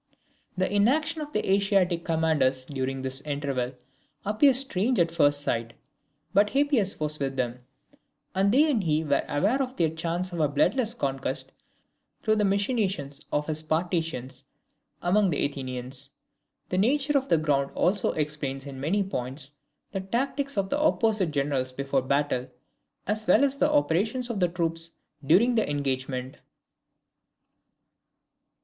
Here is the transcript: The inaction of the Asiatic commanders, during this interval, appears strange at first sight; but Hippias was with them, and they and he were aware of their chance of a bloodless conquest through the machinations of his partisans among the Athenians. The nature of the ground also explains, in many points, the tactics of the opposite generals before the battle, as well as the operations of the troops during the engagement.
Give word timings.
The 0.57 0.67
inaction 0.73 1.21
of 1.21 1.31
the 1.31 1.47
Asiatic 1.53 2.03
commanders, 2.03 2.65
during 2.65 3.03
this 3.03 3.21
interval, 3.21 3.73
appears 4.25 4.57
strange 4.57 4.97
at 4.97 5.11
first 5.11 5.41
sight; 5.41 5.73
but 6.33 6.49
Hippias 6.49 6.99
was 6.99 7.19
with 7.19 7.35
them, 7.35 7.59
and 8.33 8.51
they 8.51 8.67
and 8.71 8.83
he 8.83 9.03
were 9.03 9.23
aware 9.29 9.61
of 9.61 9.77
their 9.77 9.91
chance 9.91 10.31
of 10.33 10.39
a 10.39 10.47
bloodless 10.47 10.95
conquest 10.95 11.51
through 12.23 12.37
the 12.37 12.43
machinations 12.45 13.21
of 13.31 13.45
his 13.45 13.61
partisans 13.61 14.45
among 15.03 15.29
the 15.29 15.45
Athenians. 15.45 16.09
The 16.69 16.79
nature 16.79 17.15
of 17.15 17.29
the 17.29 17.37
ground 17.37 17.69
also 17.75 18.13
explains, 18.13 18.65
in 18.65 18.79
many 18.79 19.03
points, 19.03 19.51
the 19.91 20.01
tactics 20.01 20.57
of 20.57 20.71
the 20.71 20.79
opposite 20.79 21.29
generals 21.29 21.71
before 21.71 22.01
the 22.01 22.07
battle, 22.07 22.47
as 23.05 23.27
well 23.27 23.43
as 23.43 23.57
the 23.57 23.71
operations 23.71 24.31
of 24.31 24.39
the 24.39 24.49
troops 24.49 24.95
during 25.23 25.53
the 25.53 25.69
engagement. 25.69 26.37